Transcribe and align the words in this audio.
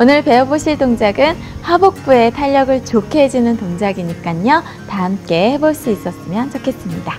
오늘 0.00 0.22
배워보실 0.22 0.78
동작은 0.78 1.36
하복부의 1.62 2.30
탄력을 2.30 2.84
좋게 2.84 3.24
해주는 3.24 3.56
동작이니까요. 3.56 4.62
다 4.88 5.04
함께 5.04 5.52
해볼 5.52 5.74
수 5.74 5.90
있었으면 5.90 6.52
좋겠습니다. 6.52 7.14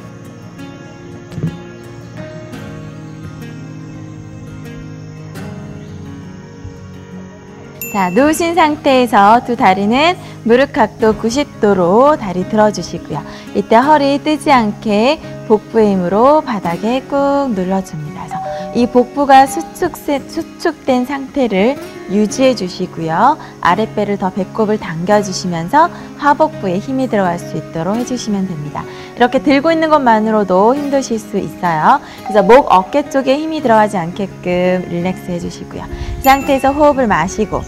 자, 7.92 8.10
누우신 8.12 8.56
상태에서 8.56 9.44
두 9.46 9.58
다리는 9.58 10.16
무릎 10.46 10.72
각도 10.72 11.16
90도로 11.16 12.18
다리 12.18 12.48
들어주시고요. 12.48 13.22
이때 13.56 13.76
허리 13.76 14.24
뜨지 14.24 14.52
않게 14.54 15.20
복부의 15.50 15.94
힘으로 15.94 16.42
바닥에 16.42 17.02
꾹 17.10 17.50
눌러줍니다. 17.54 18.39
이 18.76 18.86
복부가 18.86 19.46
수축, 19.48 19.98
수축 19.98 20.86
된 20.86 21.06
상태를 21.06 21.76
유지해 22.12 22.56
주시고요. 22.56 23.38
아랫배를 23.62 24.18
더 24.18 24.30
배꼽을 24.30 24.78
당겨주시면서 24.78 25.90
하복부에 26.18 26.80
힘이 26.80 27.08
들어갈 27.08 27.40
수 27.40 27.58
있도록 27.58 27.96
해주시면 27.96 28.48
됩니다. 28.48 28.84
이렇게 29.16 29.40
들고 29.40 29.72
있는 29.72 29.90
것만으로도 29.90 30.76
힘드실 30.76 31.20
수 31.20 31.38
있어요. 31.38 32.00
그래서 32.24 32.44
목, 32.44 32.68
어깨 32.70 33.10
쪽에 33.10 33.38
힘이 33.38 33.62
들어가지 33.62 33.98
않게끔 33.98 34.86
릴렉스 34.90 35.32
해주시고요. 35.32 35.84
이 36.20 36.22
상태에서 36.22 36.72
호흡을 36.72 37.08
마시고 37.08 37.62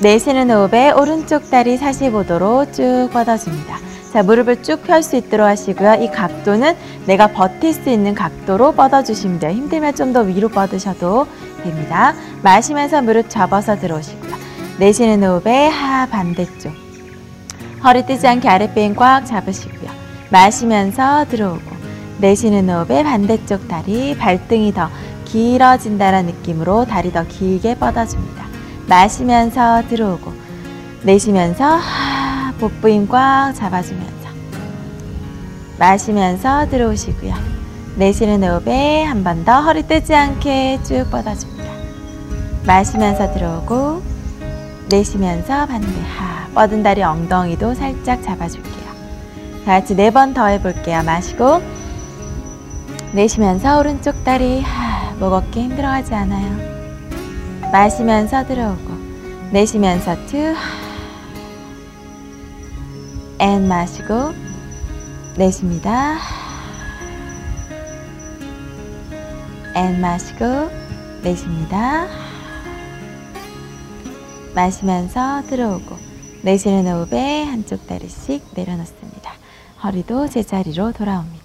내쉬는 0.00 0.50
호흡에 0.50 0.90
오른쪽 0.92 1.50
다리 1.50 1.78
45도로 1.78 2.72
쭉 2.72 3.10
뻗어줍니다. 3.12 3.89
자, 4.12 4.22
무릎을 4.24 4.62
쭉 4.62 4.82
펼 4.82 5.02
수 5.02 5.16
있도록 5.16 5.46
하시고요. 5.46 5.94
이 6.02 6.10
각도는 6.10 6.74
내가 7.06 7.28
버틸 7.28 7.72
수 7.72 7.88
있는 7.90 8.14
각도로 8.14 8.72
뻗어주시면 8.72 9.38
돼요. 9.38 9.52
힘들면 9.52 9.94
좀 9.94 10.12
더 10.12 10.20
위로 10.22 10.48
뻗으셔도 10.48 11.26
됩니다. 11.62 12.14
마시면서 12.42 13.02
무릎 13.02 13.30
접어서 13.30 13.76
들어오시고요. 13.78 14.34
내쉬는 14.78 15.22
호흡에 15.22 15.68
하 15.68 16.06
반대쪽. 16.06 16.72
허리 17.84 18.04
뜨지 18.04 18.26
않게 18.26 18.48
아랫배 18.48 18.84
힘꽉 18.86 19.24
잡으시고요. 19.24 19.90
마시면서 20.30 21.26
들어오고 21.28 21.70
내쉬는 22.18 22.68
호흡에 22.68 23.02
반대쪽 23.04 23.68
다리 23.68 24.16
발등이 24.18 24.74
더 24.74 24.88
길어진다는 25.26 26.26
느낌으로 26.26 26.84
다리 26.84 27.12
더 27.12 27.24
길게 27.26 27.76
뻗어줍니다. 27.76 28.44
마시면서 28.88 29.82
들어오고 29.88 30.32
내쉬면서 31.04 31.64
하, 31.64 31.78
복부 32.60 32.88
힘 32.88 33.08
꽉 33.08 33.52
잡아주면서 33.54 34.28
마시면서 35.78 36.68
들어오시고요. 36.68 37.34
내쉬는 37.96 38.42
호흡에 38.44 39.02
한 39.04 39.24
번 39.24 39.44
더 39.44 39.60
허리 39.62 39.82
뜨지 39.82 40.14
않게 40.14 40.80
쭉 40.84 41.06
뻗어줍니다. 41.10 41.70
마시면서 42.66 43.32
들어오고 43.32 44.02
내쉬면서 44.90 45.66
반대 45.66 45.86
하 46.16 46.46
뻗은 46.54 46.82
다리 46.82 47.02
엉덩이도 47.02 47.74
살짝 47.74 48.22
잡아줄게요. 48.22 48.90
다 49.64 49.80
같이 49.80 49.94
네 49.96 50.10
번 50.10 50.34
더 50.34 50.46
해볼게요. 50.46 51.02
마시고 51.02 51.62
내쉬면서 53.12 53.78
오른쪽 53.78 54.22
다리 54.24 54.60
하, 54.60 55.12
목 55.18 55.32
어깨 55.32 55.62
힘들어하지 55.62 56.14
않아요. 56.14 56.70
마시면서 57.72 58.46
들어오고 58.46 58.90
내쉬면서 59.50 60.14
two 60.26 60.54
and 63.40 63.66
마시고 63.68 64.34
내쉽니다. 65.38 66.18
and 69.74 69.98
마시고 69.98 70.44
내쉽니다. 71.22 72.06
마시면서 74.54 75.40
들어오고 75.48 75.96
내쉬는 76.42 76.86
호흡에 76.86 77.44
한쪽 77.44 77.86
다리씩 77.86 78.44
내려놓습니다. 78.54 79.32
허리도 79.84 80.28
제자리로 80.28 80.92
돌아옵니다 80.92 81.39